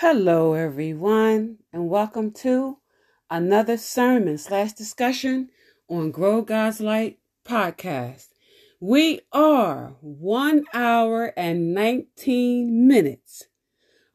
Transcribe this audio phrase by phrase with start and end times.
[0.00, 2.78] Hello, everyone, and welcome to
[3.28, 5.50] another sermon slash discussion
[5.90, 8.28] on Grow God's Light podcast.
[8.80, 13.48] We are one hour and 19 minutes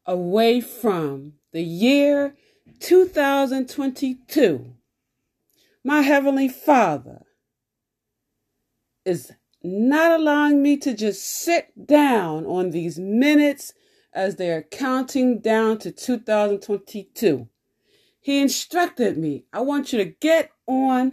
[0.04, 2.34] away from the year
[2.80, 4.74] 2022.
[5.84, 7.26] My Heavenly Father
[9.04, 9.30] is
[9.62, 13.72] not allowing me to just sit down on these minutes
[14.16, 17.48] as they are counting down to 2022.
[18.18, 21.12] He instructed me, I want you to get on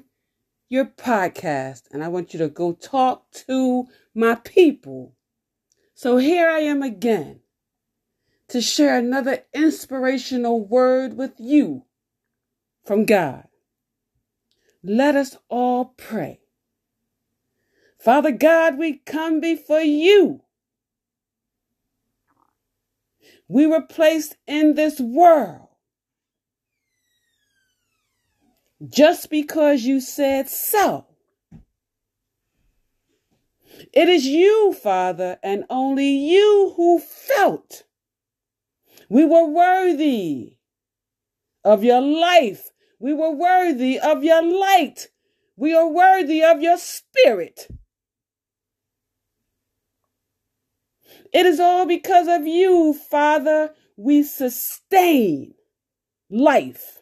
[0.69, 5.13] your podcast and I want you to go talk to my people.
[5.93, 7.41] So here I am again
[8.47, 11.83] to share another inspirational word with you
[12.85, 13.47] from God.
[14.81, 16.39] Let us all pray.
[17.99, 20.41] Father God, we come before you
[23.53, 25.67] we were placed in this world
[28.89, 31.05] just because you said so.
[33.93, 37.83] It is you, Father, and only you who felt
[39.07, 40.57] we were worthy
[41.63, 42.71] of your life.
[42.99, 45.09] We were worthy of your light.
[45.55, 47.67] We are worthy of your spirit.
[51.33, 55.55] It is all because of you, Father, we sustain
[56.29, 56.99] life.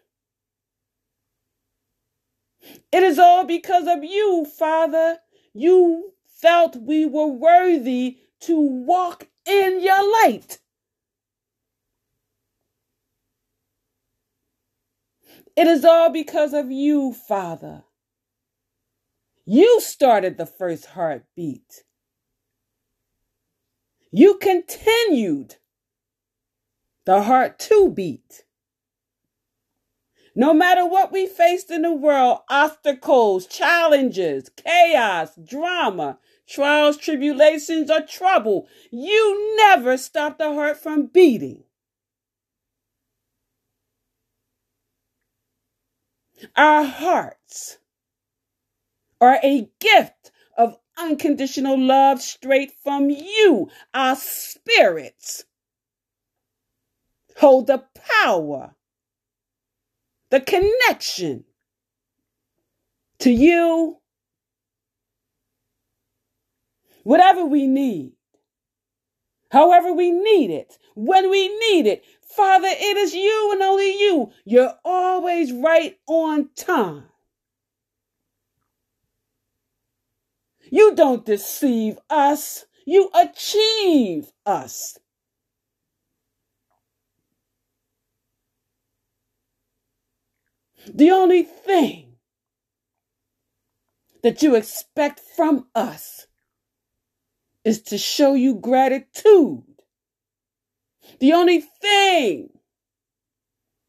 [2.92, 5.18] It is all because of you, Father,
[5.54, 10.60] you felt we were worthy to walk in your light.
[15.56, 17.84] It is all because of you, Father.
[19.46, 21.84] You started the first heartbeat.
[24.12, 25.56] You continued
[27.06, 28.44] the heart to beat.
[30.36, 38.02] No matter what we faced in the world obstacles, challenges, chaos, drama, trials, tribulations, or
[38.02, 41.64] trouble you never stopped the heart from beating.
[46.56, 47.78] Our hearts
[49.20, 50.32] are a gift
[50.98, 53.70] unconditional love straight from you.
[53.94, 55.46] Our spirits
[57.38, 57.84] hold the
[58.24, 58.76] power,
[60.30, 61.44] the connection
[63.20, 63.98] to you.
[67.04, 68.14] Whatever we need,
[69.50, 72.06] however we need it, when we need it.
[72.22, 74.32] Father, it is you and only you.
[74.46, 77.11] You're always right on time.
[80.72, 82.66] You don't deceive us.
[82.86, 84.98] You achieve us.
[90.88, 92.14] The only thing
[94.24, 96.26] that you expect from us
[97.66, 99.64] is to show you gratitude.
[101.20, 102.50] The only thing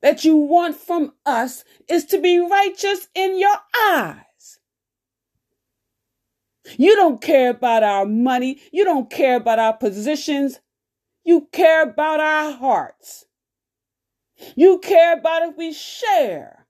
[0.03, 3.57] that you want from us is to be righteous in your
[3.89, 4.32] eyes.
[6.79, 8.61] You don't care about our money.
[8.73, 10.61] You don't care about our positions.
[11.25, 13.27] You care about our hearts.
[14.57, 16.67] You care about if we share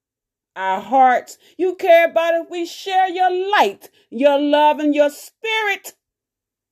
[0.56, 1.38] our hearts.
[1.56, 5.94] You care about if we share your light, your love, and your spirit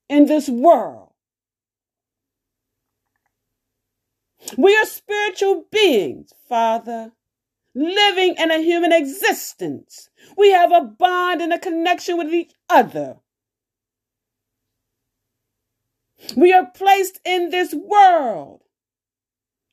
[0.09, 1.11] in this world.
[4.57, 7.13] We are spiritual beings, Father
[7.75, 10.11] living in a human existence.
[10.37, 13.17] We have a bond and a connection with each other.
[16.37, 18.63] We are placed in this world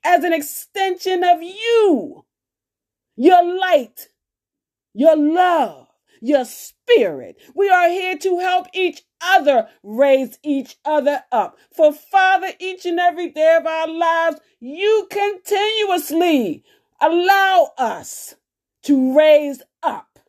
[0.03, 2.25] as an extension of you,
[3.15, 4.09] your light,
[4.93, 5.87] your love,
[6.21, 7.37] your spirit.
[7.53, 11.57] We are here to help each other raise each other up.
[11.75, 16.63] For Father, each and every day of our lives, you continuously
[17.01, 18.35] allow us
[18.83, 20.19] to raise up.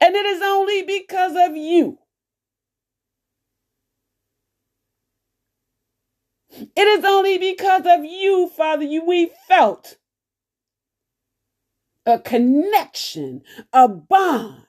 [0.00, 1.98] And it is only because of you.
[6.50, 9.96] It is only because of you, Father, you we felt
[12.06, 13.42] a connection,
[13.72, 14.64] a bond,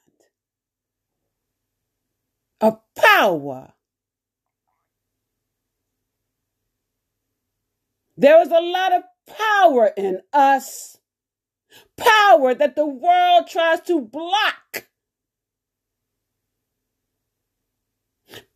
[2.60, 3.74] a power.
[8.18, 10.98] There was a lot of power in us,
[11.98, 14.88] power that the world tries to block.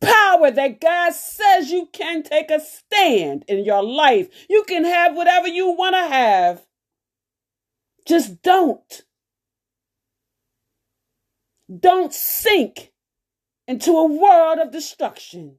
[0.00, 4.28] Power that God says you can take a stand in your life.
[4.48, 6.66] You can have whatever you want to have.
[8.06, 9.02] Just don't.
[11.80, 12.92] Don't sink
[13.66, 15.56] into a world of destruction.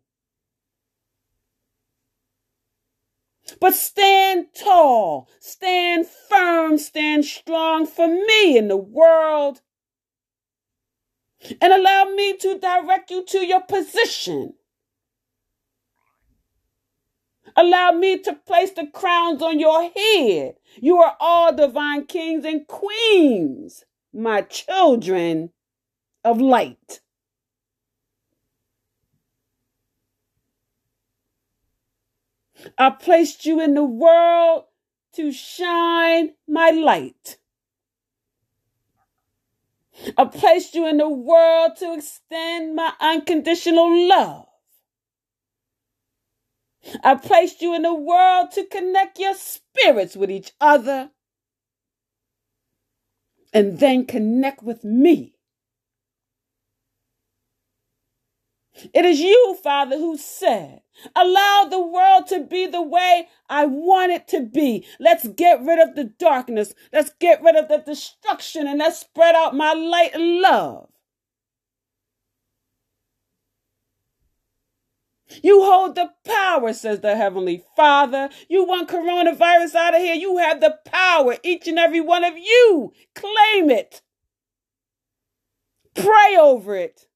[3.60, 9.62] But stand tall, stand firm, stand strong for me in the world.
[11.62, 14.54] And allow me to direct you to your position.
[17.56, 20.56] Allow me to place the crowns on your head.
[20.82, 25.52] You are all divine kings and queens, my children
[26.24, 27.02] of light.
[32.78, 34.66] I placed you in the world
[35.14, 37.38] to shine my light.
[40.18, 44.48] I placed you in the world to extend my unconditional love.
[47.04, 51.12] I placed you in the world to connect your spirits with each other
[53.54, 55.33] and then connect with me.
[58.94, 60.82] It is you, Father, who said,
[61.16, 64.86] Allow the world to be the way I want it to be.
[65.00, 66.74] Let's get rid of the darkness.
[66.92, 70.90] Let's get rid of the destruction and let's spread out my light and love.
[75.42, 78.30] You hold the power, says the Heavenly Father.
[78.50, 80.14] You want coronavirus out of here.
[80.14, 82.94] You have the power, each and every one of you.
[83.16, 84.02] Claim it.
[85.96, 87.08] Pray over it.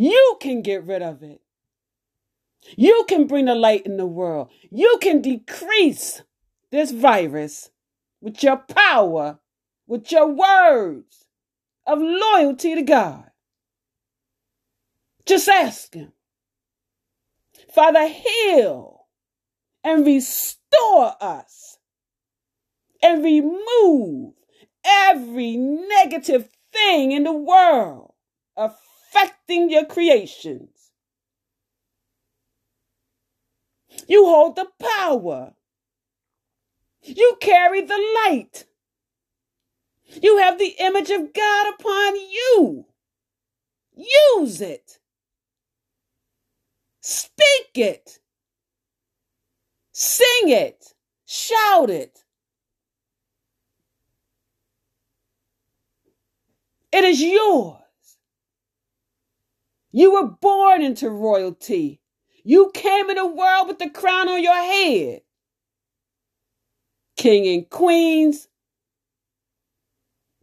[0.00, 1.42] You can get rid of it.
[2.74, 4.48] You can bring the light in the world.
[4.70, 6.22] You can decrease
[6.70, 7.68] this virus
[8.22, 9.40] with your power,
[9.86, 11.26] with your words
[11.86, 13.24] of loyalty to God.
[15.26, 16.14] Just ask Him.
[17.74, 19.06] Father, heal
[19.84, 21.76] and restore us
[23.02, 24.32] and remove
[24.82, 28.14] every negative thing in the world
[28.56, 28.89] affecting
[29.70, 30.92] your creations.
[34.06, 35.54] You hold the power.
[37.02, 38.64] You carry the light.
[40.22, 42.86] You have the image of God upon you.
[44.36, 44.98] Use it.
[47.00, 48.18] Speak it.
[49.92, 50.94] Sing it.
[51.26, 52.24] Shout it.
[56.92, 57.76] It is yours.
[59.92, 62.00] You were born into royalty.
[62.44, 65.22] You came in the world with the crown on your head.
[67.16, 68.48] King and queens,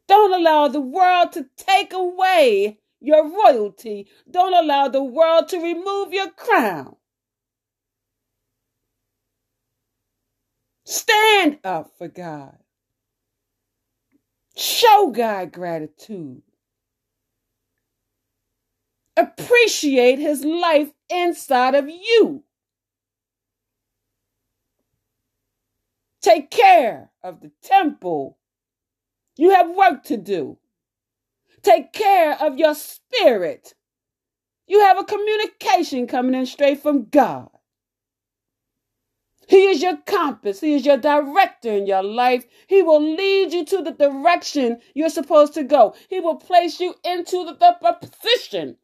[0.07, 4.07] don't allow the world to take away your royalty.
[4.29, 6.95] Don't allow the world to remove your crown.
[10.85, 12.57] Stand up for God.
[14.57, 16.41] Show God gratitude.
[19.17, 22.43] Appreciate his life inside of you.
[26.21, 28.37] Take care of the temple.
[29.35, 30.59] You have work to do.
[31.63, 33.73] Take care of your spirit.
[34.67, 37.49] You have a communication coming in straight from God.
[39.47, 40.59] He is your compass.
[40.59, 42.45] He is your director in your life.
[42.67, 45.95] He will lead you to the direction you're supposed to go.
[46.09, 48.77] He will place you into the, the position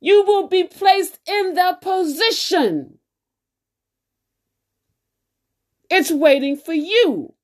[0.00, 2.98] you will be placed in that position.
[5.90, 7.34] It's waiting for you.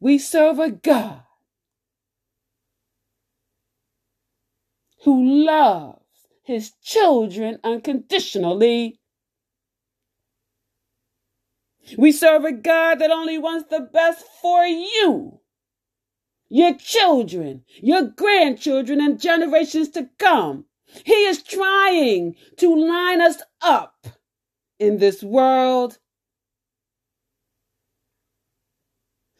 [0.00, 1.22] We serve a God
[5.04, 5.98] who loves
[6.44, 9.00] his children unconditionally.
[11.96, 15.37] We serve a God that only wants the best for you
[16.48, 20.64] your children, your grandchildren, and generations to come.
[21.04, 24.06] He is trying to line us up
[24.78, 25.98] in this world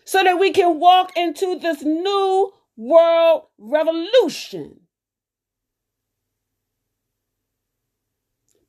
[0.05, 4.81] so that we can walk into this new world revolution.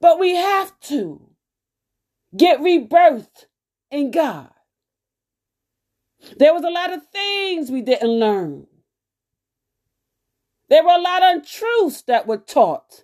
[0.02, 1.30] But we have to
[2.36, 3.46] get rebirthed
[3.92, 4.52] in God.
[6.38, 8.68] There was a lot of things we didn't learn.
[10.70, 13.04] There were a lot of untruths that were taught.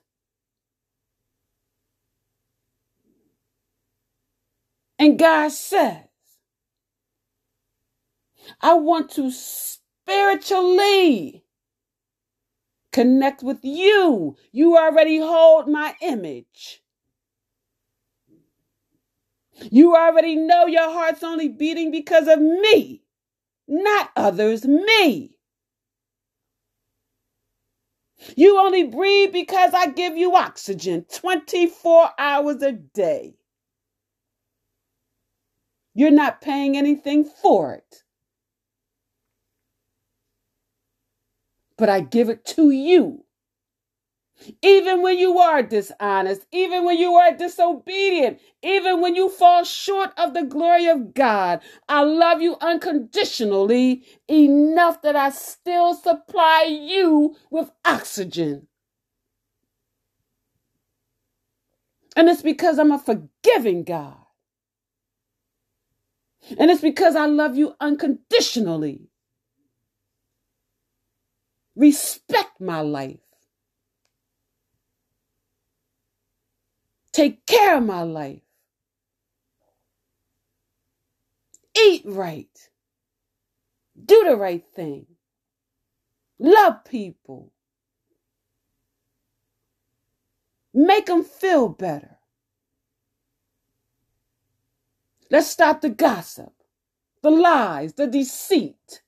[5.00, 6.04] And God says,
[8.62, 11.44] I want to spiritually
[12.94, 14.38] connect with you.
[14.52, 16.82] You already hold my image.
[19.72, 23.04] You already know your heart's only beating because of me,
[23.68, 25.38] not others, me.
[28.36, 33.36] You only breathe because I give you oxygen 24 hours a day.
[35.94, 38.04] You're not paying anything for it.
[41.78, 43.26] But I give it to you.
[44.62, 50.12] Even when you are dishonest, even when you are disobedient, even when you fall short
[50.18, 57.36] of the glory of God, I love you unconditionally enough that I still supply you
[57.50, 58.68] with oxygen.
[62.16, 64.18] And it's because I'm a forgiving God.
[66.58, 69.10] And it's because I love you unconditionally.
[71.76, 73.25] Respect my life.
[77.16, 78.42] Take care of my life.
[81.82, 82.70] Eat right.
[84.06, 85.06] Do the right thing.
[86.38, 87.54] Love people.
[90.74, 92.18] Make them feel better.
[95.32, 96.52] Let's stop the gossip,
[97.24, 99.04] the lies, the deceit,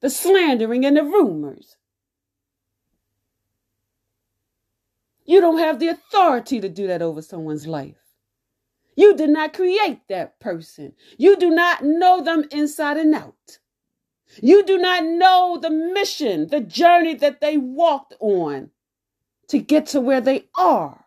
[0.00, 1.76] the slandering, and the rumors.
[5.32, 7.96] You don't have the authority to do that over someone's life.
[8.96, 10.92] You did not create that person.
[11.16, 13.58] You do not know them inside and out.
[14.42, 18.72] You do not know the mission, the journey that they walked on
[19.48, 21.02] to get to where they are.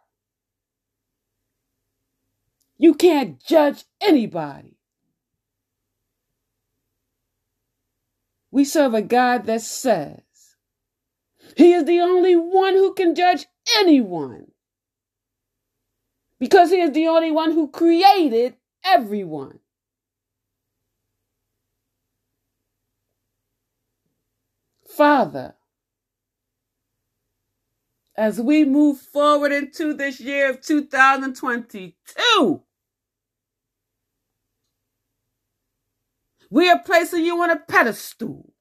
[2.79, 4.79] You can't judge anybody.
[8.50, 10.24] We serve a God that says
[11.55, 13.46] He is the only one who can judge
[13.77, 14.51] anyone
[16.39, 19.60] because He is the only one who created everyone.
[24.88, 25.55] Father,
[28.17, 32.62] as we move forward into this year of 2022,
[36.50, 38.53] we are placing you on a pedestal.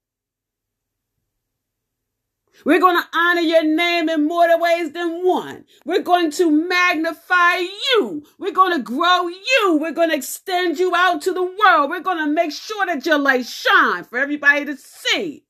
[2.64, 5.64] We're going to honor your name in more ways than one.
[5.84, 8.24] We're going to magnify you.
[8.38, 9.78] We're going to grow you.
[9.80, 11.90] We're going to extend you out to the world.
[11.90, 15.44] We're going to make sure that your light shine for everybody to see.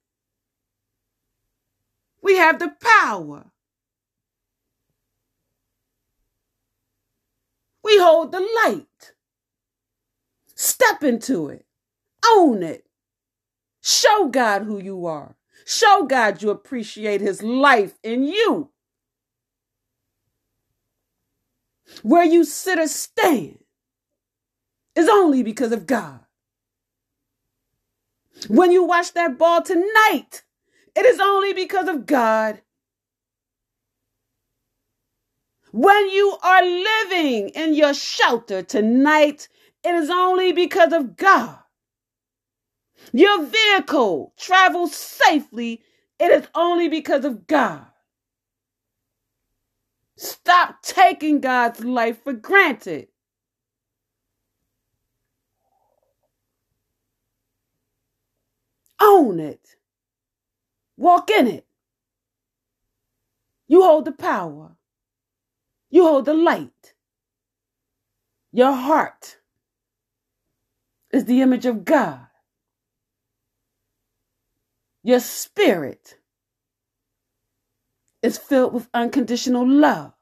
[2.22, 3.50] We have the power.
[7.82, 9.12] We hold the light.
[10.54, 11.66] Step into it.
[12.26, 12.86] Own it.
[13.82, 15.36] Show God who you are.
[15.66, 18.70] Show God you appreciate his life in you.
[22.02, 23.58] Where you sit or stand
[24.96, 26.20] is only because of God.
[28.48, 30.44] When you watch that ball tonight,
[30.96, 32.60] it is only because of God.
[35.72, 39.48] When you are living in your shelter tonight,
[39.84, 41.58] it is only because of God.
[43.12, 45.82] Your vehicle travels safely,
[46.18, 47.86] it is only because of God.
[50.16, 53.08] Stop taking God's life for granted.
[59.00, 59.76] Own it.
[60.96, 61.66] Walk in it.
[63.68, 64.76] You hold the power.
[65.90, 66.94] You hold the light.
[68.52, 69.38] Your heart
[71.12, 72.26] is the image of God.
[75.04, 76.18] Your spirit
[78.22, 80.14] is filled with unconditional love.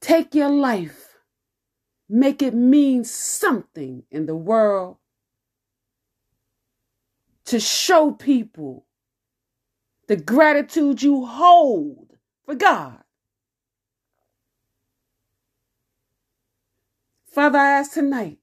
[0.00, 1.16] Take your life,
[2.08, 4.96] make it mean something in the world
[7.46, 8.86] to show people
[10.08, 12.98] the gratitude you hold for God.
[17.28, 18.40] Father, I ask tonight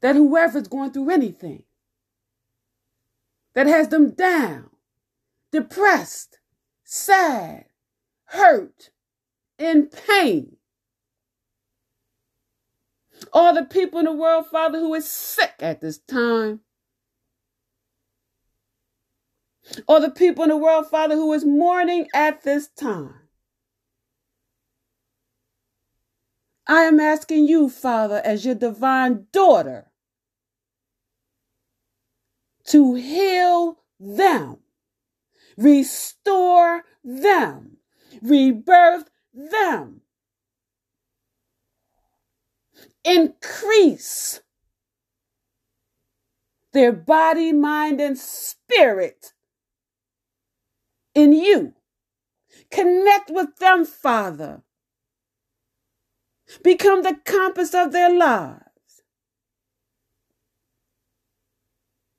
[0.00, 1.62] that whoever's going through anything,
[3.54, 4.70] that has them down,
[5.52, 6.38] depressed,
[6.84, 7.66] sad,
[8.26, 8.90] hurt,
[9.58, 10.56] in pain.
[13.32, 16.60] All the people in the world, Father, who is sick at this time.
[19.86, 23.14] All the people in the world, Father, who is mourning at this time.
[26.66, 29.87] I am asking you, Father, as your divine daughter,
[32.68, 34.58] to heal them,
[35.56, 37.78] restore them,
[38.22, 40.02] rebirth them,
[43.04, 44.40] increase
[46.72, 49.32] their body, mind, and spirit
[51.14, 51.74] in you.
[52.70, 54.62] Connect with them, Father.
[56.62, 58.67] Become the compass of their lives.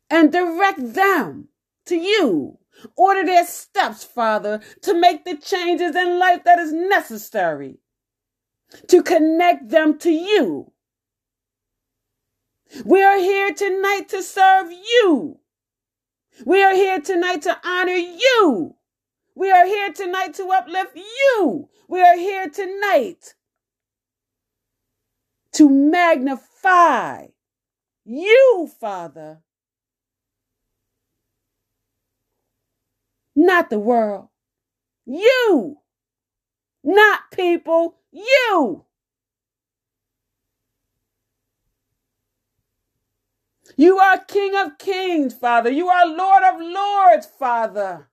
[0.10, 1.50] And direct them
[1.86, 2.58] to you.
[2.96, 7.80] Order their steps, Father, to make the changes in life that is necessary
[8.88, 10.72] to connect them to you.
[12.86, 15.40] We are here tonight to serve you.
[16.46, 18.76] We are here tonight to honor you.
[19.36, 21.70] We are here tonight to uplift you.
[21.88, 23.34] We are here tonight
[25.54, 27.28] to magnify
[28.06, 29.42] you, Father.
[33.42, 34.28] Not the world.
[35.06, 35.78] You.
[36.84, 37.96] Not people.
[38.12, 38.84] You.
[43.78, 45.70] You are King of Kings, Father.
[45.70, 48.10] You are Lord of Lords, Father.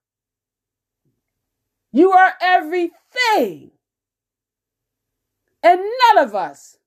[1.91, 3.73] You are everything.
[5.61, 6.79] And none of us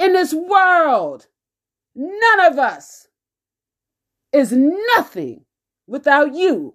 [0.00, 1.28] in this world,
[1.94, 3.06] none of us
[4.32, 5.44] is nothing
[5.86, 6.74] without you.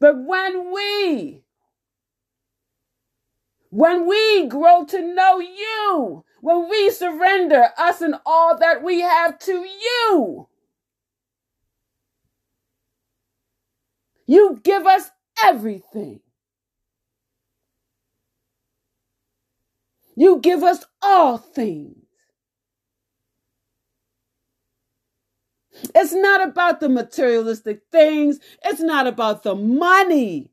[0.00, 1.44] But when we,
[3.70, 9.38] when we grow to know you, when we surrender us and all that we have
[9.40, 10.46] to you,
[14.26, 15.10] You give us
[15.44, 16.22] everything.
[20.16, 21.97] You give us all things.
[25.94, 28.38] It's not about the materialistic things.
[28.64, 30.50] It's not about the money.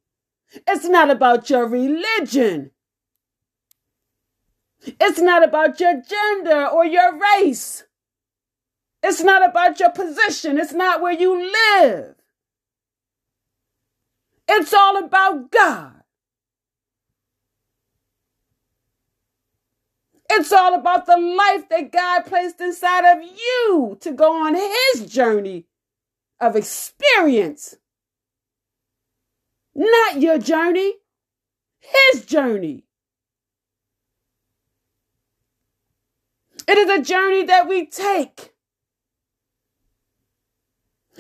[0.68, 2.72] It's not about your religion.
[4.86, 7.84] It's not about your gender or your race.
[9.02, 10.58] It's not about your position.
[10.58, 12.16] It's not where you live.
[14.48, 16.05] It's all about God.
[20.38, 25.10] It's all about the life that God placed inside of you to go on His
[25.10, 25.66] journey
[26.42, 27.76] of experience.
[29.74, 30.96] Not your journey,
[31.80, 32.84] His journey.
[36.68, 38.55] It is a journey that we take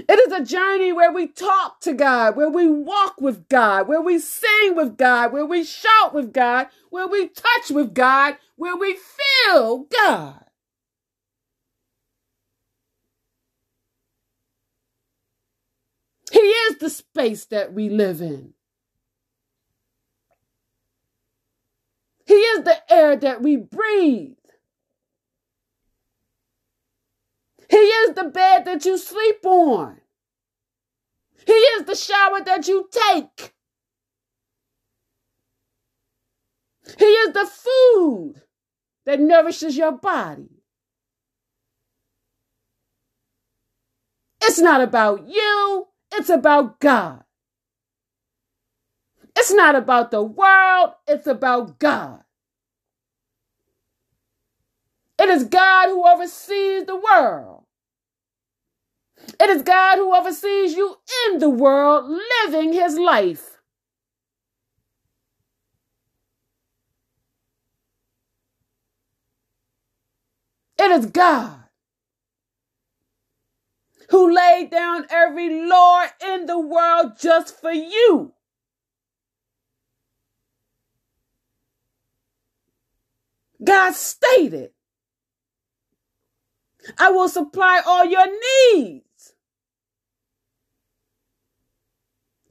[0.09, 4.01] it is a journey where we talk to God, where we walk with God, where
[4.01, 8.75] we sing with God, where we shout with God, where we touch with God, where
[8.75, 8.97] we
[9.47, 10.45] feel God.
[16.31, 18.53] He is the space that we live in.
[22.25, 24.35] He is the air that we breathe.
[27.69, 29.99] He is the bed that you sleep on.
[31.45, 33.53] He is the shower that you take.
[36.97, 38.35] He is the food
[39.05, 40.49] that nourishes your body.
[44.41, 47.23] It's not about you, it's about God.
[49.35, 52.24] It's not about the world, it's about God.
[55.17, 57.63] It is God who oversees the world.
[59.39, 60.97] It is God who oversees you
[61.27, 63.59] in the world, living his life.
[70.77, 71.63] It is God
[74.09, 78.33] who laid down every law in the world just for you.
[83.63, 84.71] God stated,
[86.97, 88.27] I will supply all your
[88.73, 89.05] needs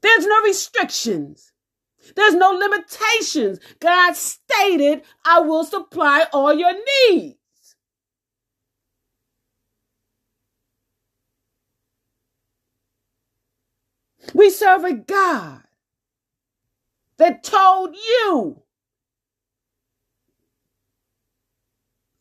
[0.04, 1.50] There's no restrictions.
[2.14, 3.58] There's no limitations.
[3.80, 6.74] God stated, I will supply all your
[7.10, 7.38] needs.
[14.34, 15.62] We serve a God
[17.16, 18.63] that told you,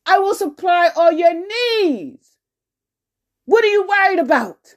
[0.05, 2.37] I will supply all your needs.
[3.45, 4.75] What are you worried about?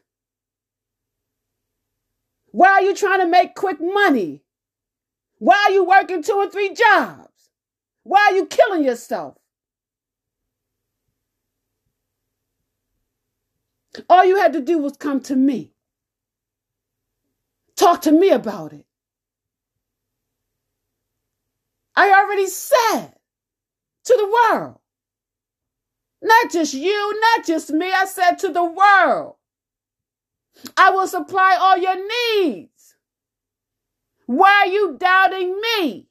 [2.52, 4.42] Why are you trying to make quick money?
[5.38, 7.50] Why are you working two and three jobs?
[8.02, 9.36] Why are you killing yourself?
[14.08, 15.72] All you had to do was come to me.
[17.76, 18.86] Talk to me about it.
[21.94, 23.14] I already said
[24.04, 24.78] to the world,
[26.26, 29.36] not just you, not just me, I said to the world,
[30.76, 31.96] I will supply all your
[32.42, 32.96] needs.
[34.26, 36.08] Why are you doubting me?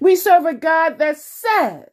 [0.00, 1.88] We serve a God that says,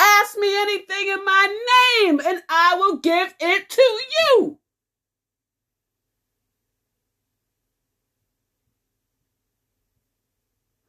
[0.00, 1.58] Ask me anything in my
[2.04, 4.58] name, and I will give it to you.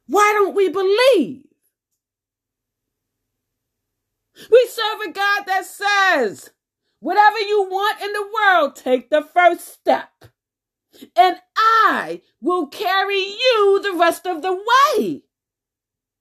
[0.06, 1.44] Why don't we believe?
[4.50, 6.50] We serve a God that says,
[7.00, 10.10] whatever you want in the world, take the first step.
[11.16, 15.22] And I will carry you the rest of the way.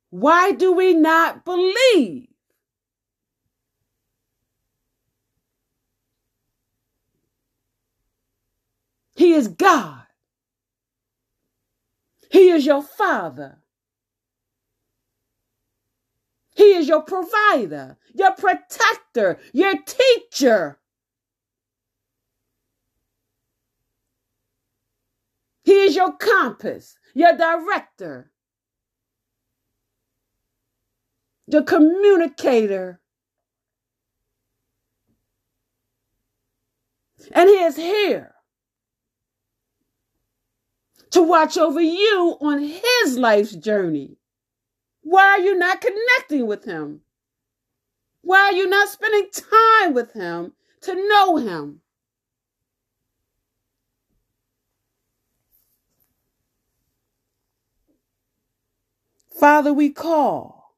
[0.09, 2.27] Why do we not believe?
[9.15, 10.03] He is God.
[12.31, 13.62] He is your Father.
[16.55, 20.79] He is your provider, your protector, your teacher.
[25.63, 28.31] He is your compass, your director,
[31.47, 32.99] the communicator.
[37.31, 38.35] And He is here
[41.11, 44.17] to watch over you on His life's journey.
[45.03, 47.01] Why are you not connecting with him?
[48.21, 51.81] Why are you not spending time with him to know him?
[59.39, 60.75] Father, we call.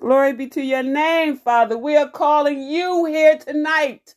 [0.00, 1.76] Glory be to your name, Father.
[1.76, 4.14] We are calling you here tonight.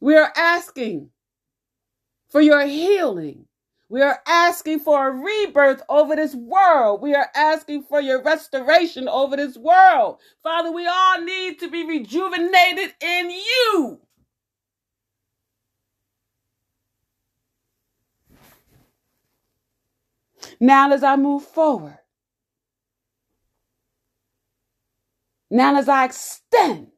[0.00, 1.10] We are asking
[2.30, 3.46] for your healing.
[3.88, 7.00] We are asking for a rebirth over this world.
[7.00, 10.18] We are asking for your restoration over this world.
[10.42, 14.00] Father, we all need to be rejuvenated in you.
[20.60, 21.98] Now, as I move forward,
[25.50, 26.88] now as I extend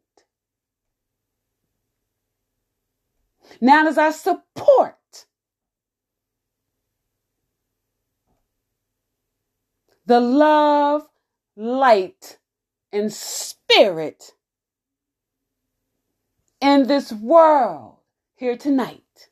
[3.61, 5.27] Now, as I support
[10.07, 11.07] the love,
[11.57, 12.39] light,
[12.93, 14.33] and spirit
[16.61, 17.97] in this world
[18.37, 19.31] here tonight,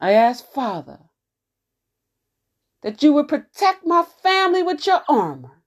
[0.00, 1.00] I ask, Father,
[2.82, 5.62] that you would protect my family with your armor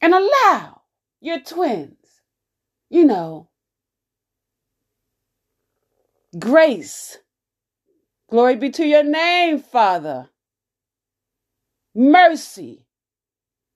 [0.00, 0.82] and allow
[1.20, 2.03] your twins
[2.94, 3.48] you know,
[6.38, 7.18] grace.
[8.30, 10.30] Glory be to your name, Father.
[11.94, 12.86] Mercy.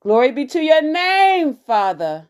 [0.02, 2.28] Glory be to your name, Father.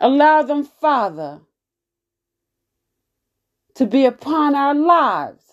[0.00, 1.40] Allow them, Father,
[3.76, 5.44] to be upon our lives.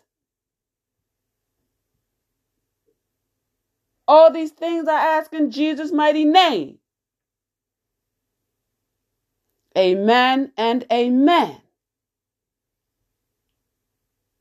[4.07, 6.79] All these things I ask in Jesus' mighty name.
[9.77, 11.62] Amen and amen.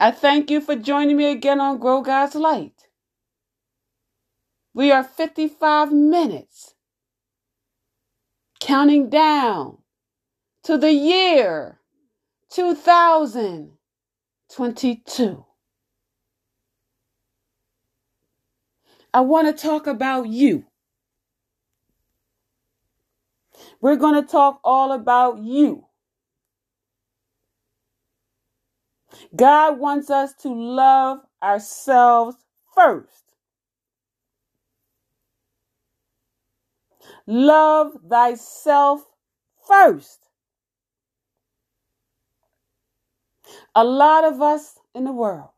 [0.01, 2.89] I thank you for joining me again on Grow God's Light.
[4.75, 6.75] We are 55 minutes
[8.61, 9.79] counting down
[10.65, 11.79] to the year
[12.51, 13.87] 2022.
[19.15, 20.67] I want to talk about you.
[23.81, 25.87] We're going to talk all about you.
[29.35, 32.37] God wants us to love ourselves
[32.75, 33.25] first.
[37.27, 39.03] Love thyself
[39.67, 40.19] first.
[43.75, 45.51] A lot of us in the world,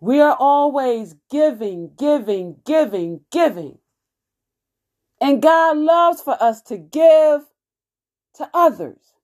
[0.00, 3.78] we are always giving, giving, giving, giving.
[5.22, 7.42] And God loves for us to give
[8.36, 9.14] to others.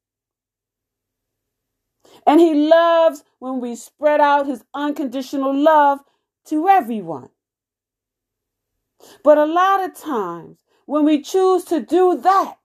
[2.27, 6.01] And He loves when we spread out His unconditional love
[6.47, 7.31] to everyone.
[9.25, 12.59] But a lot of times, when we choose to do that,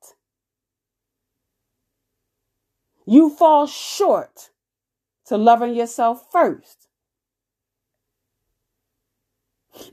[3.05, 4.51] you fall short
[5.27, 6.87] to loving yourself first.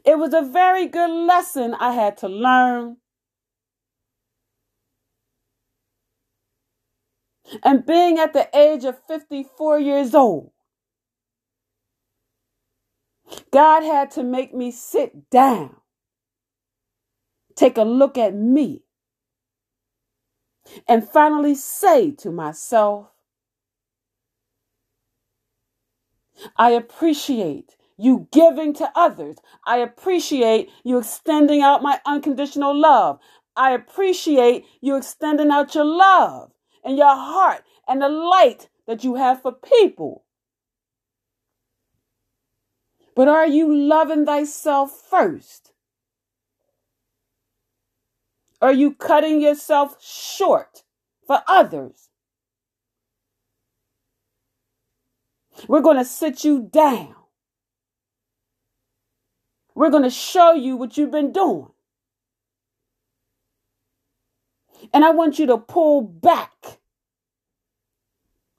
[0.05, 2.99] It was a very good lesson I had to learn.
[7.63, 10.53] And being at the age of 54 years old,
[13.53, 15.77] God had to make me sit down,
[17.57, 18.83] take a look at me,
[20.89, 23.09] and finally say to myself,
[26.57, 29.37] I appreciate you giving to others.
[29.67, 33.19] I appreciate you extending out my unconditional love.
[33.57, 36.51] I appreciate you extending out your love
[36.85, 40.25] and your heart and the light that you have for people.
[43.15, 45.73] But are you loving thyself first?
[48.63, 50.83] Are you cutting yourself short
[51.27, 52.09] for others?
[55.69, 57.15] We're going to sit you down.
[59.75, 61.69] We're going to show you what you've been doing.
[64.93, 66.79] And I want you to pull back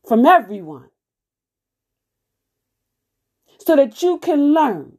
[0.07, 0.89] from everyone
[3.59, 4.97] so that you can learn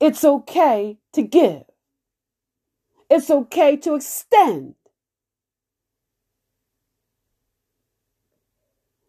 [0.00, 1.64] it's okay to give,
[3.10, 4.74] it's okay to extend.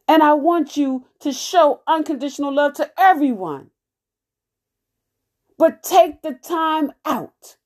[0.08, 3.69] And I want you to show unconditional love to everyone.
[5.60, 7.58] But take the time out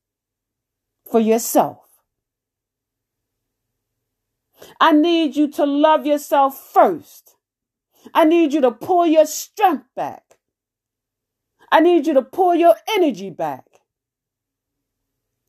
[1.10, 1.83] for yourself.
[4.80, 7.36] I need you to love yourself first.
[8.14, 10.38] I need you to pull your strength back.
[11.72, 13.66] I need you to pull your energy back.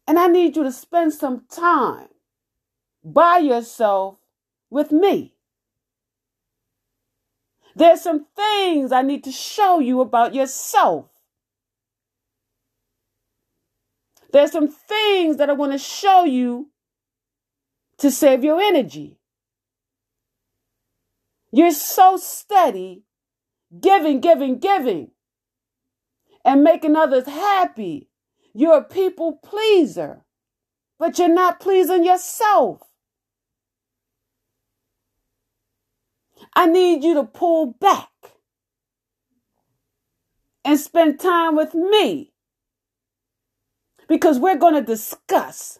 [0.07, 2.09] And I need you to spend some time
[3.03, 4.19] by yourself
[4.71, 5.35] with me.
[7.77, 11.07] There's some things I need to show you about yourself.
[14.33, 16.71] There's some things that I want to show you
[17.99, 19.19] to save your energy.
[21.53, 23.05] You're so steady
[23.81, 25.11] giving, giving, giving,
[26.45, 28.09] and making others happy.
[28.53, 30.25] You're a people pleaser,
[30.99, 32.83] but you're not pleasing yourself.
[36.55, 38.11] I need you to pull back
[40.65, 42.33] and spend time with me
[44.09, 45.79] because we're going to discuss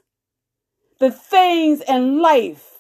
[1.05, 2.79] the things in life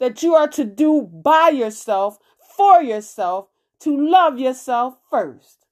[0.00, 2.18] that you are to do by yourself,
[2.56, 3.46] for yourself,
[3.78, 5.66] to love yourself first.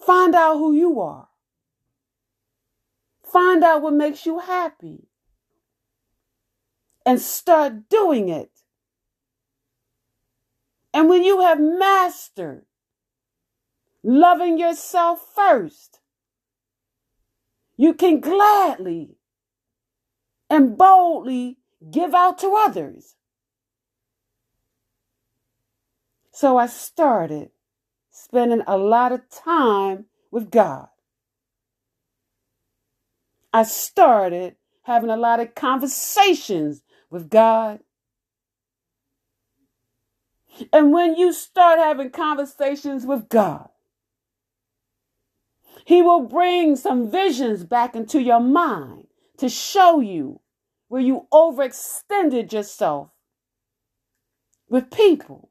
[0.00, 1.30] Find out who you are.
[3.24, 5.08] Find out what makes you happy
[7.04, 8.52] and start doing it.
[10.94, 12.66] And when you have mastered
[14.04, 15.99] loving yourself first,
[17.80, 19.16] you can gladly
[20.50, 21.56] and boldly
[21.90, 23.14] give out to others.
[26.30, 27.48] So I started
[28.10, 30.88] spending a lot of time with God.
[33.50, 37.80] I started having a lot of conversations with God.
[40.70, 43.70] And when you start having conversations with God,
[45.84, 49.06] He will bring some visions back into your mind
[49.38, 50.40] to show you
[50.88, 53.10] where you overextended yourself
[54.68, 55.50] with people.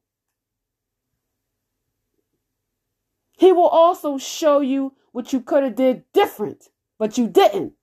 [3.38, 7.74] He will also show you what you could have did different, but you didn't.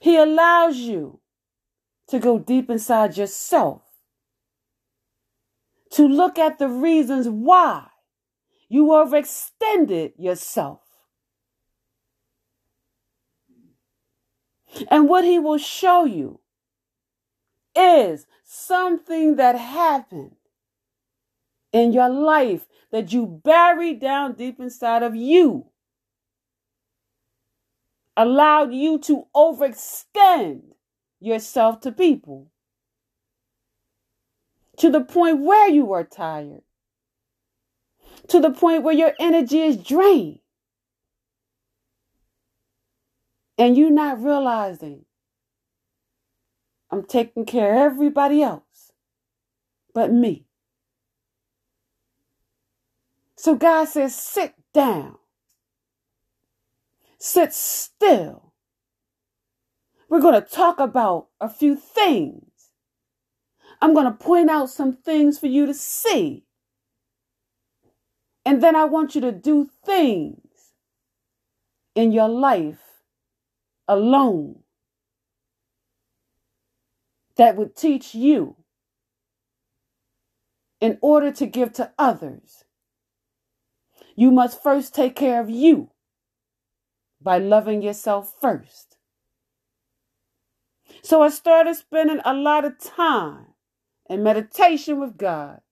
[0.00, 1.20] He allows you
[2.08, 3.82] to go deep inside yourself,
[5.90, 7.88] to look at the reasons why
[8.68, 10.80] you overextended yourself.
[14.90, 16.40] And what he will show you
[17.74, 20.36] is something that happened
[21.72, 25.66] in your life that you buried down deep inside of you
[28.16, 30.62] allowed you to overextend
[31.20, 32.50] yourself to people
[34.78, 36.62] to the point where you are tired,
[38.28, 40.40] to the point where your energy is drained,
[43.58, 45.04] and you're not realizing
[46.90, 48.92] I'm taking care of everybody else
[49.96, 50.44] but me.
[53.36, 55.16] So God says, sit down,
[57.18, 58.52] sit still.
[60.10, 62.42] We're going to talk about a few things.
[63.80, 66.45] I'm going to point out some things for you to see.
[68.46, 70.72] And then I want you to do things
[71.96, 72.78] in your life
[73.88, 74.60] alone
[77.36, 78.54] that would teach you
[80.80, 82.62] in order to give to others.
[84.14, 85.90] You must first take care of you
[87.20, 88.96] by loving yourself first.
[91.02, 93.54] So I started spending a lot of time
[94.08, 95.62] in meditation with God.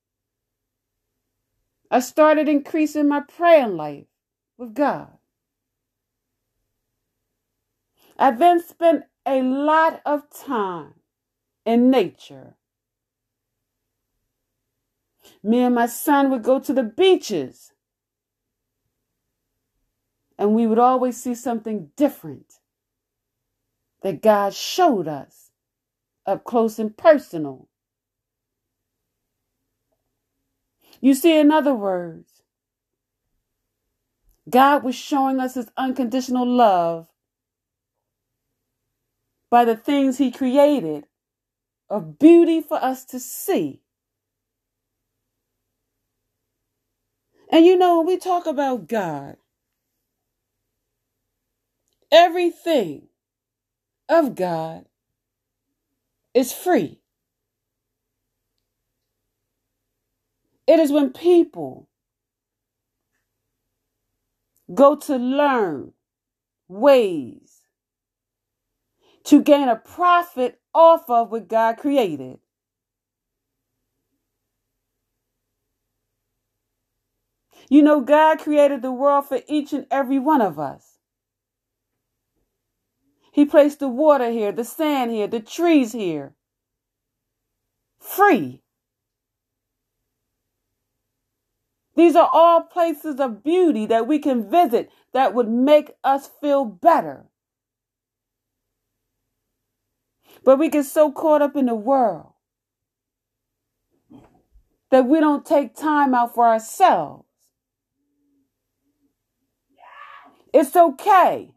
[1.95, 4.07] I started increasing my prayer life
[4.59, 5.13] with God.
[8.19, 10.95] I then spent a lot of time
[11.65, 12.57] in nature.
[15.41, 17.71] Me and my son would go to the beaches,
[20.37, 22.55] and we would always see something different
[24.03, 25.53] that God showed us
[26.27, 27.69] up close and personal.
[31.05, 32.41] You see, in other words,
[34.49, 37.09] God was showing us his unconditional love
[39.51, 41.05] by the things he created
[41.91, 43.83] of beauty for us to see.
[47.51, 49.37] And you know, when we talk about God,
[52.11, 53.09] everything
[54.09, 54.87] of God
[56.33, 56.99] is free.
[60.67, 61.89] It is when people
[64.73, 65.93] go to learn
[66.69, 67.61] ways
[69.25, 72.39] to gain a profit off of what God created.
[77.69, 80.99] You know, God created the world for each and every one of us.
[83.33, 86.35] He placed the water here, the sand here, the trees here.
[87.99, 88.64] Free.
[91.97, 96.65] These are all places of beauty that we can visit that would make us feel
[96.65, 97.27] better.
[100.45, 102.33] But we get so caught up in the world
[104.91, 107.25] that we don't take time out for ourselves.
[110.53, 111.51] It's okay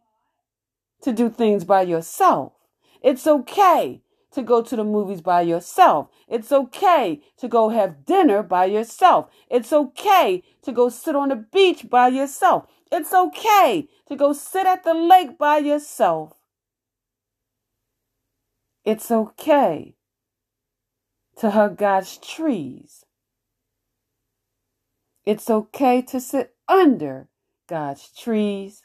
[1.02, 2.54] to do things by yourself.
[3.02, 4.02] It's okay
[4.38, 6.10] to go to the movies by yourself.
[6.28, 9.32] It's okay to go have dinner by yourself.
[9.50, 12.68] It's okay to go sit on the beach by yourself.
[12.92, 16.34] It's okay to go sit at the lake by yourself.
[18.86, 19.96] It's okay
[21.38, 23.06] to hug God's trees.
[25.26, 27.28] It's okay to sit under
[27.68, 28.84] God's trees.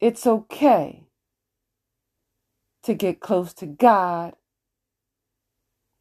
[0.00, 1.11] It's okay
[2.84, 4.34] to get close to God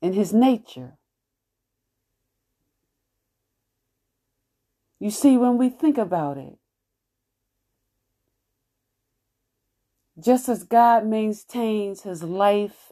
[0.01, 0.97] and His nature.
[4.99, 6.57] You see, when we think about it,
[10.21, 12.91] Just as God maintains his life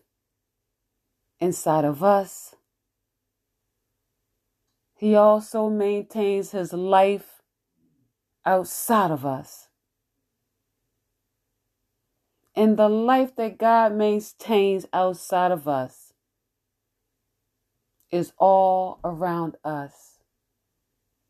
[1.40, 2.56] inside of us,
[4.96, 7.42] he also maintains his life
[8.46, 9.69] outside of us.
[12.60, 16.14] And the life that God maintains outside of us
[18.12, 20.20] is all around us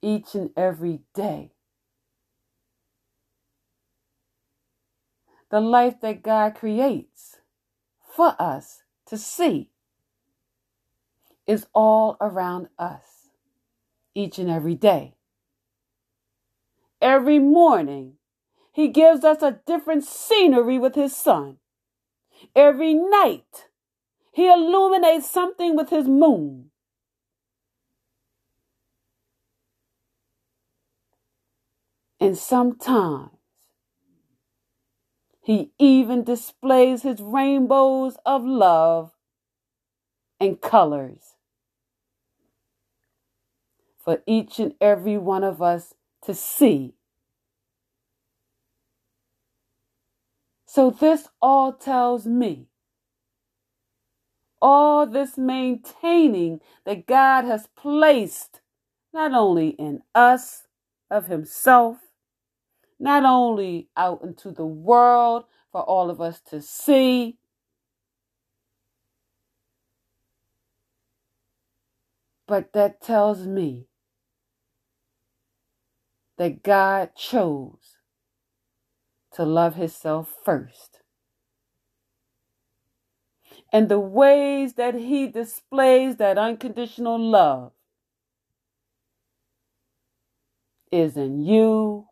[0.01, 1.51] each and every day.
[5.49, 7.37] the life that God creates
[8.15, 9.69] for us to see
[11.47, 13.29] is all around us
[14.13, 15.15] each and every day.
[17.01, 18.15] Every morning,
[18.79, 21.57] He gives us a different scenery with His sun.
[22.55, 23.67] Every night,
[24.31, 26.71] He illuminates something with His moon.
[32.21, 33.31] And sometimes
[35.41, 39.11] he even displays his rainbows of love
[40.39, 41.35] and colors
[43.97, 46.98] for each and every one of us to see.
[50.71, 52.67] So, this all tells me
[54.61, 58.61] all this maintaining that God has placed
[59.11, 60.67] not only in us
[61.09, 61.97] of Himself,
[62.99, 67.39] not only out into the world, for all of us to see.
[72.47, 73.87] But that tells me
[76.37, 77.98] that God chose
[79.39, 80.99] to love Himself first.
[83.71, 87.71] And the ways that He displays that unconditional love
[90.91, 92.07] is in you,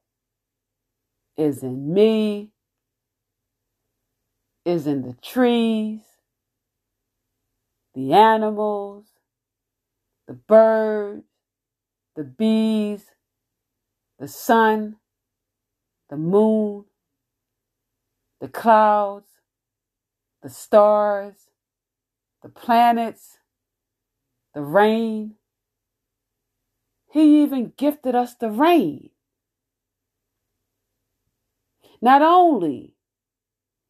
[1.36, 2.52] is in me,
[4.64, 6.00] is in the trees,
[7.94, 9.06] the animals,
[10.30, 11.26] the birds,
[12.16, 13.04] the bees,
[14.18, 14.96] the sun,
[16.10, 16.86] the moon,
[18.40, 19.28] the clouds,
[20.44, 21.36] the stars,
[22.44, 23.38] the planets,
[24.54, 25.36] the rain.
[27.12, 29.10] He even gifted us the rain.
[32.02, 32.96] Not only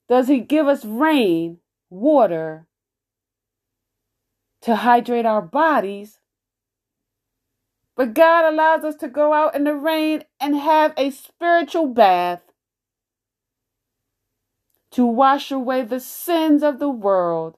[0.07, 2.67] does He give us rain, water,
[4.61, 6.19] to hydrate our bodies,
[7.95, 12.41] but God allows us to go out in the rain and have a spiritual bath
[14.91, 17.57] to wash away the sins of the world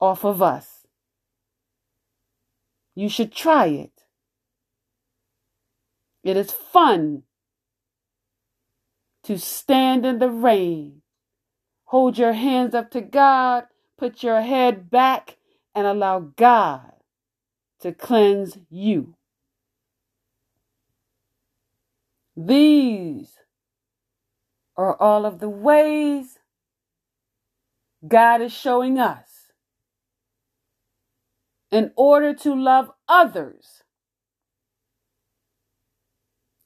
[0.00, 0.86] off of us.
[2.94, 4.04] You should try it.
[6.22, 7.22] It is fun
[9.24, 11.02] to stand in the rain,
[11.84, 13.64] hold your hands up to God,
[13.98, 15.36] put your head back,
[15.74, 16.92] and allow God
[17.80, 19.14] to cleanse you.
[22.36, 23.39] These
[24.80, 26.38] are all of the ways
[28.06, 29.48] God is showing us
[31.72, 33.84] in order to love others.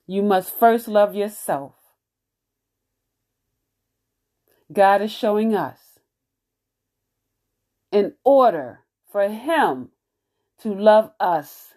[0.06, 1.74] You must first love yourself.
[4.72, 5.80] God is showing us
[7.92, 8.80] in order
[9.12, 9.90] for Him
[10.60, 11.74] to love us,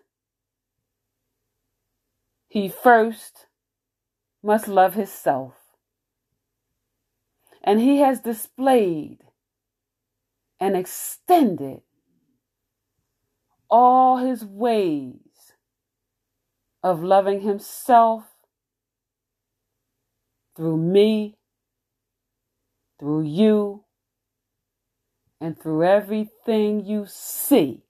[2.50, 3.48] he first
[4.44, 5.57] must love himself.
[7.68, 9.18] And he has displayed
[10.58, 11.82] and extended
[13.70, 15.52] all his ways
[16.82, 18.24] of loving himself
[20.56, 21.36] through me,
[23.02, 23.84] through you,
[25.42, 27.84] and through everything you see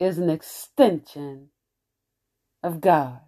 [0.00, 1.50] is an extension
[2.60, 3.20] of God.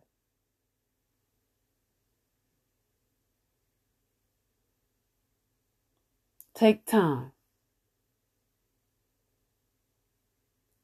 [6.62, 7.32] Take time.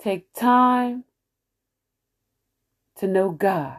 [0.03, 1.05] Take time
[2.97, 3.79] to know God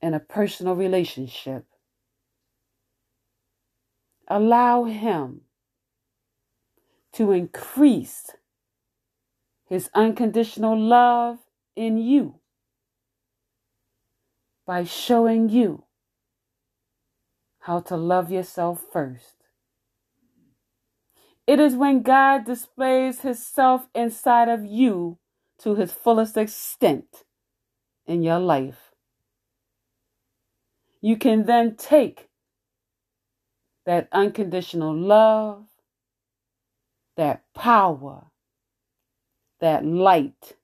[0.00, 1.66] in a personal relationship.
[4.28, 5.42] Allow Him
[7.12, 8.30] to increase
[9.68, 11.36] his unconditional love
[11.76, 12.36] in you
[14.66, 15.84] by showing you
[17.68, 19.34] how to love yourself first.
[21.46, 25.18] It is when God displays His self inside of you
[25.58, 27.24] to His fullest extent
[28.06, 28.94] in your life.
[31.02, 32.30] You can then take
[33.84, 35.66] that unconditional love,
[37.18, 38.30] that power,
[39.60, 40.56] that light.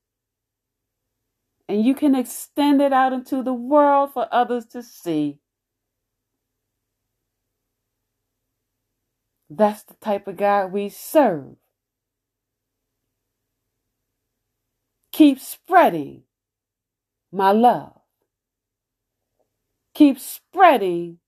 [1.68, 5.40] And you can extend it out into the world for others to see.
[9.56, 11.56] That's the type of God we serve.
[15.12, 16.24] Keep spreading
[17.30, 18.00] my love.
[19.94, 21.18] Keep spreading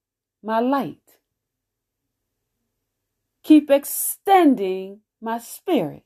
[0.43, 0.99] my light.
[3.45, 6.03] Keep extending my spirit.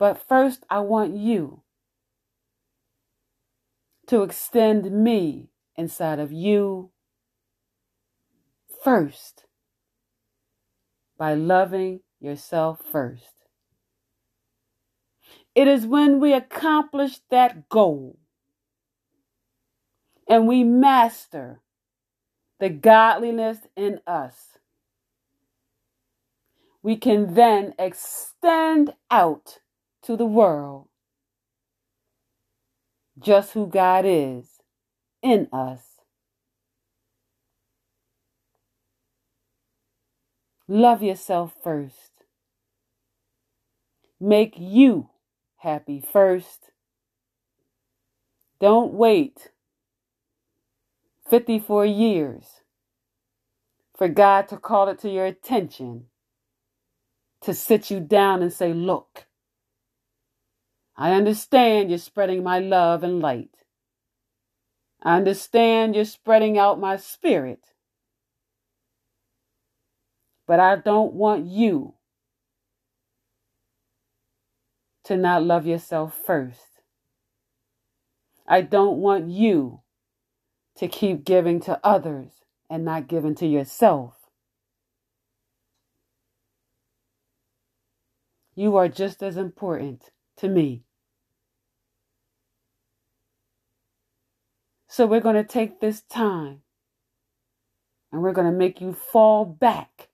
[0.00, 1.62] But first, I want you
[4.08, 6.90] to extend me inside of you
[8.86, 9.46] first
[11.18, 13.48] by loving yourself first.
[15.56, 18.16] It is when we accomplish that goal
[20.28, 21.62] and we master
[22.60, 24.56] the godliness in us,
[26.80, 29.58] we can then extend out
[30.04, 30.86] to the world
[33.18, 34.46] just who God is
[35.24, 35.95] in us.
[40.68, 42.12] Love yourself first.
[44.20, 45.10] Make you
[45.58, 46.70] happy first.
[48.60, 49.50] Don't wait
[51.28, 52.62] 54 years
[53.96, 56.06] for God to call it to your attention,
[57.42, 59.26] to sit you down and say, Look,
[60.96, 63.50] I understand you're spreading my love and light.
[65.02, 67.60] I understand you're spreading out my spirit.
[70.46, 71.94] But I don't want you
[75.04, 76.82] to not love yourself first.
[78.46, 79.80] I don't want you
[80.76, 82.32] to keep giving to others
[82.70, 84.14] and not giving to yourself.
[88.54, 90.84] You are just as important to me.
[94.88, 96.62] So we're going to take this time
[98.10, 100.05] and we're going to make you fall back.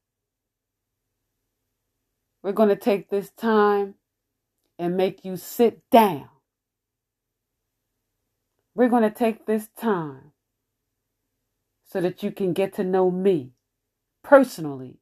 [2.42, 3.94] We're going to take this time
[4.78, 6.28] and make you sit down.
[8.74, 10.32] We're going to take this time
[11.84, 13.52] so that you can get to know me
[14.22, 14.98] personally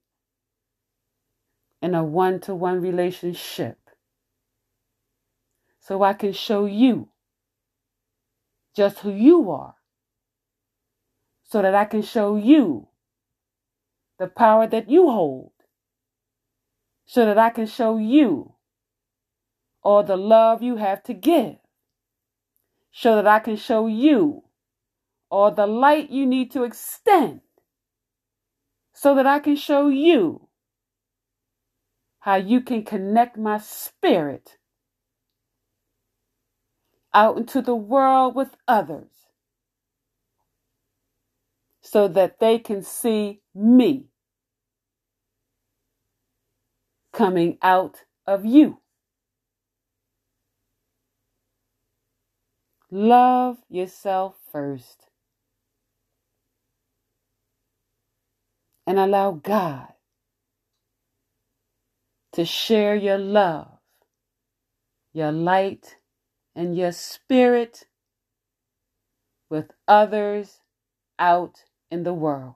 [1.80, 3.78] in a one to one relationship.
[5.80, 7.08] So I can show you
[8.74, 9.76] just who you are.
[11.44, 12.88] So that I can show you
[14.18, 15.52] the power that you hold.
[17.10, 18.54] So that I can show you
[19.82, 21.56] all the love you have to give
[22.92, 24.44] so that I can show you
[25.28, 27.40] all the light you need to extend
[28.92, 30.46] so that I can show you
[32.20, 34.58] how you can connect my spirit
[37.12, 39.10] out into the world with others
[41.80, 44.10] so that they can see me
[47.12, 48.80] coming out of you.
[52.90, 55.08] Love yourself first.
[58.86, 59.88] And allow God
[62.32, 63.68] to share your love,
[65.12, 65.96] your light,
[66.56, 67.86] and your spirit
[69.50, 70.60] with others
[71.18, 72.54] out in the world.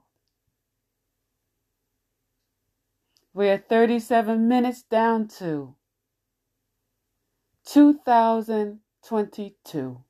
[3.37, 5.74] We are 37 minutes down to
[7.66, 10.05] 2022.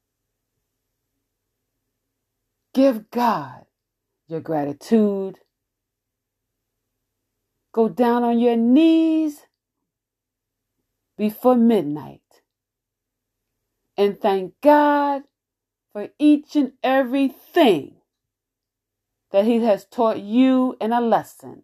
[2.75, 3.64] Give God
[4.29, 5.39] your gratitude.
[7.72, 9.47] Go down on your knees
[11.16, 12.20] before midnight
[13.97, 15.22] and thank God
[15.95, 17.95] for each and everything
[19.33, 21.62] that He has taught you in a lesson.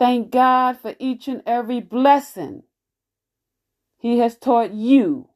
[0.00, 2.64] Thank God for each and every blessing
[3.98, 5.30] He has taught you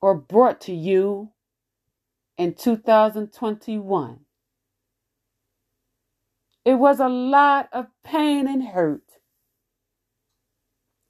[0.00, 1.32] or brought to you
[2.38, 4.20] in 2021.
[6.64, 9.04] It was a lot of pain and hurt,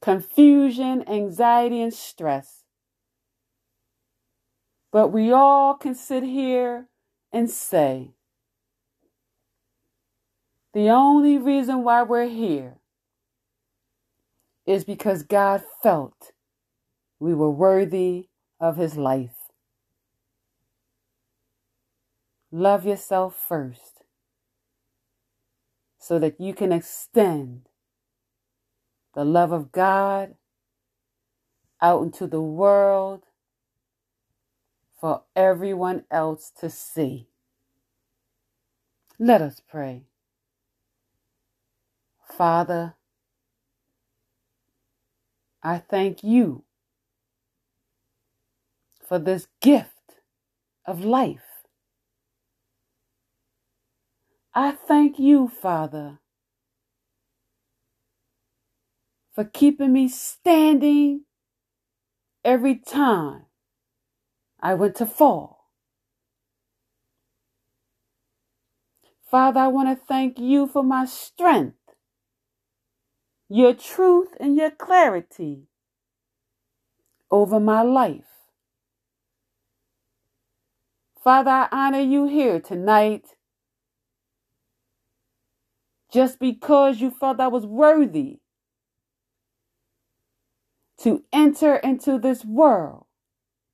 [0.03, 2.65] confusion, anxiety, and stress.
[4.93, 6.89] But we all can sit here
[7.33, 8.16] and say,
[10.77, 12.75] the only reason why we're here
[14.67, 16.33] is because God felt
[17.19, 18.29] we were worthy
[18.61, 19.39] of his life.
[22.53, 24.05] Love yourself first
[25.99, 27.71] so that you can extend
[29.15, 30.35] the love of God
[31.81, 33.23] out into the world
[35.01, 37.29] for everyone else to see.
[39.19, 40.03] Let us pray.
[42.37, 42.95] Father,
[45.63, 46.65] I thank you
[49.09, 49.91] for this gift
[50.87, 51.43] of life.
[54.55, 56.19] I thank you, Father,
[59.35, 61.23] for keeping me standing
[62.45, 63.45] every time
[64.61, 65.71] I went to fall.
[69.31, 71.77] Father, I want to thank you for my strength,
[73.49, 75.69] your truth, and your clarity
[77.31, 78.25] over my life.
[81.23, 83.37] Father, I honor you here tonight
[86.13, 88.39] just because you felt I was worthy
[90.99, 93.07] to enter into this world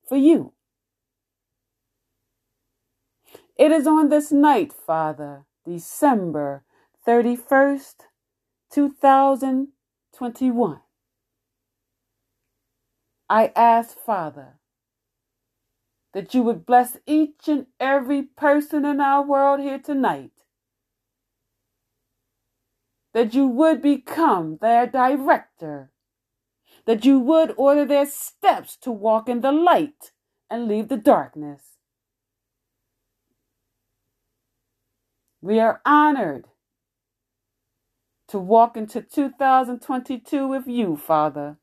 [0.09, 0.53] for you.
[3.57, 6.65] It is on this night, Father, December
[7.07, 7.95] 31st,
[8.73, 10.81] 2021,
[13.29, 14.55] I ask, Father,
[16.15, 20.31] that you would bless each and every person in our world here tonight.
[23.13, 25.91] That you would become their director.
[26.87, 30.13] That you would order their steps to walk in the light
[30.49, 31.77] and leave the darkness.
[35.43, 36.47] We are honored
[38.33, 41.59] to walk into 2022 with you, Father.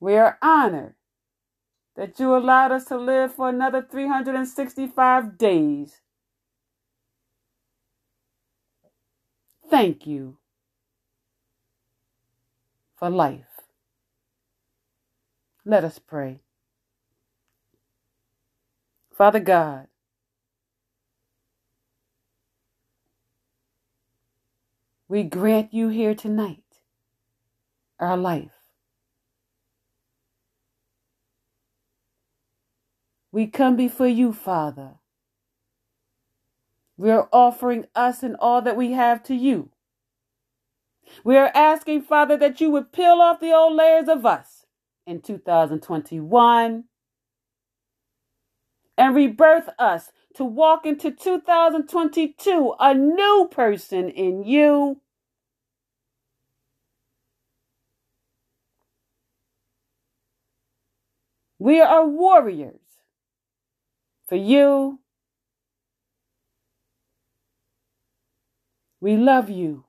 [0.00, 0.94] We are honored
[1.96, 6.00] that you allowed us to live for another 365 days.
[9.70, 10.38] Thank you
[12.96, 13.46] for life.
[15.66, 16.40] Let us pray.
[19.16, 19.87] Father God,
[25.08, 26.62] we grant you here tonight
[27.98, 28.52] our life.
[33.32, 34.94] We come before you, Father.
[36.96, 39.70] We are offering us and all that we have to you.
[41.24, 44.66] We are asking, Father, that you would peel off the old layers of us
[45.06, 46.84] in 2021
[48.96, 55.00] and rebirth us to walk into 2022 a new person in you.
[61.58, 62.78] We are warriors
[64.28, 65.00] for you.
[69.00, 69.86] We love you.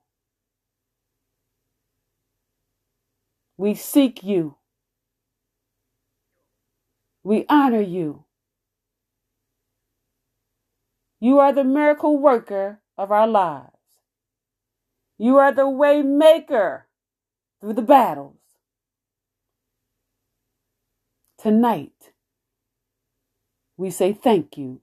[3.55, 4.55] We seek you.
[7.23, 8.25] We honor you.
[11.19, 13.73] You are the miracle worker of our lives.
[15.17, 16.87] You are the way maker
[17.59, 18.37] through the battles.
[21.37, 22.13] Tonight,
[23.77, 24.81] we say thank you.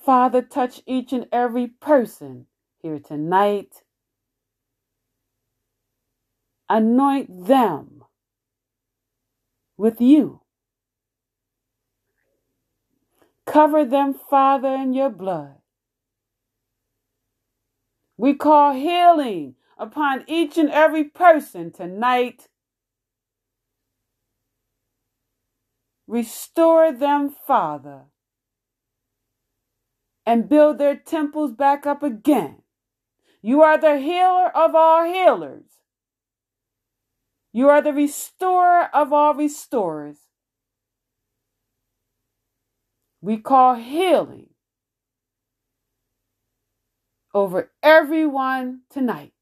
[0.00, 2.46] Father, touch each and every person
[2.82, 3.82] here tonight.
[6.68, 8.04] Anoint them
[9.76, 10.43] with you.
[13.46, 15.56] Cover them, Father, in your blood.
[18.16, 22.48] We call healing upon each and every person tonight.
[26.06, 28.02] Restore them, Father,
[30.26, 32.62] and build their temples back up again.
[33.42, 35.64] You are the healer of all healers.
[37.52, 40.23] You are the restorer of all restorers.
[43.24, 44.50] We call healing
[47.34, 49.32] over everyone tonight.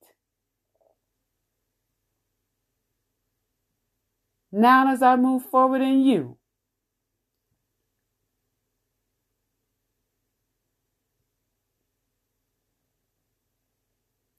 [4.53, 6.39] Now, as I move forward in you,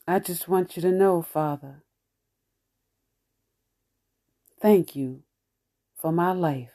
[0.07, 1.83] I just want you to know, Father,
[4.61, 5.23] thank you
[5.99, 6.72] for my life.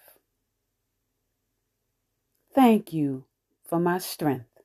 [2.54, 3.24] Thank you
[3.64, 4.60] for my strength.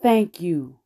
[0.00, 0.80] Thank you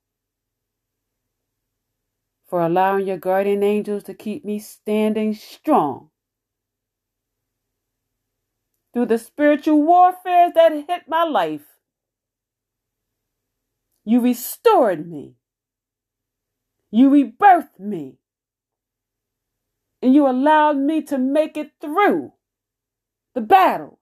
[2.47, 6.11] for allowing your guardian angels to keep me standing strong
[8.95, 11.77] through the spiritual warfare that hit my life.
[14.05, 15.35] You restored me.
[16.93, 18.19] You rebirthed me.
[20.03, 22.35] And you allowed me to make it through
[23.35, 24.02] the battles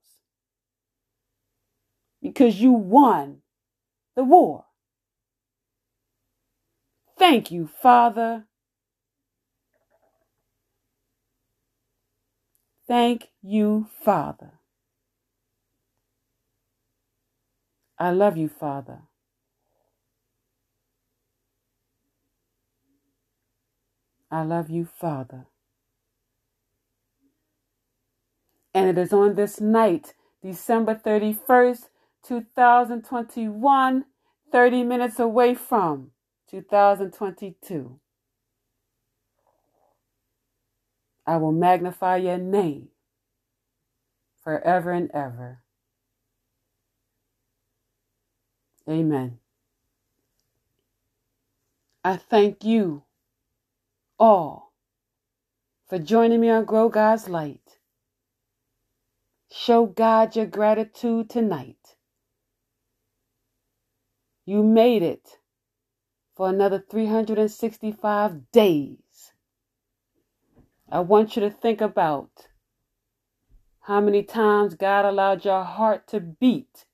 [2.22, 3.38] because you won
[4.16, 4.66] the war.
[7.18, 8.46] Thank you, Father.
[12.88, 14.52] Thank you, Father.
[17.98, 19.02] I love you, Father.
[24.30, 25.46] I love you, Father.
[28.74, 31.89] And it is on this night, December 31st,
[32.26, 34.04] 2021,
[34.52, 36.10] 30 minutes away from
[36.50, 38.00] 2022.
[41.26, 42.88] I will magnify your name
[44.42, 45.60] forever and ever.
[48.88, 49.38] Amen.
[52.04, 53.04] I thank you
[54.18, 54.72] all
[55.88, 57.78] for joining me on Grow God's Light.
[59.52, 61.79] Show God your gratitude tonight.
[64.50, 65.38] You made it
[66.34, 69.32] for another 365 days.
[70.90, 72.48] I want you to think about
[73.82, 76.86] how many times God allowed your heart to beat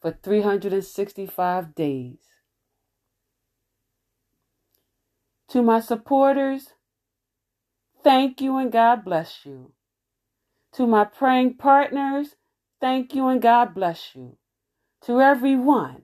[0.00, 2.16] for 365 days.
[5.48, 6.72] To my supporters,
[8.02, 9.72] thank you and God bless you.
[10.72, 12.36] To my praying partners,
[12.80, 14.38] thank you and God bless you.
[15.02, 16.02] To everyone,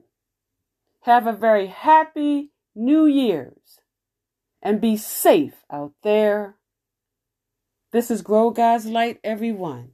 [1.01, 3.79] have a very happy New Year's
[4.61, 6.55] and be safe out there.
[7.91, 9.91] This is Grow God's Light, everyone.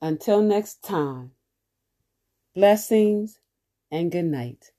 [0.00, 1.32] Until next time,
[2.54, 3.38] blessings
[3.90, 4.72] and good night.